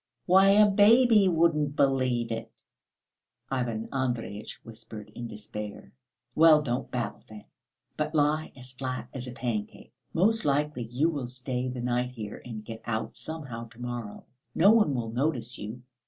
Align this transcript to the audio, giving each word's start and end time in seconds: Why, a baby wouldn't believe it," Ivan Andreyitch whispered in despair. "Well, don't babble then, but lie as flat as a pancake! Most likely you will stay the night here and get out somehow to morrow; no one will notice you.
Why, 0.25 0.49
a 0.49 0.67
baby 0.67 1.27
wouldn't 1.29 1.75
believe 1.75 2.31
it," 2.31 2.63
Ivan 3.51 3.87
Andreyitch 3.91 4.59
whispered 4.63 5.11
in 5.13 5.27
despair. 5.27 5.93
"Well, 6.33 6.63
don't 6.63 6.89
babble 6.89 7.23
then, 7.29 7.45
but 7.97 8.15
lie 8.15 8.51
as 8.55 8.71
flat 8.71 9.09
as 9.13 9.27
a 9.27 9.31
pancake! 9.31 9.93
Most 10.11 10.43
likely 10.43 10.85
you 10.87 11.09
will 11.11 11.27
stay 11.27 11.67
the 11.69 11.81
night 11.81 12.09
here 12.13 12.41
and 12.43 12.65
get 12.65 12.81
out 12.85 13.15
somehow 13.15 13.67
to 13.67 13.79
morrow; 13.79 14.25
no 14.55 14.71
one 14.71 14.95
will 14.95 15.11
notice 15.11 15.59
you. 15.59 15.83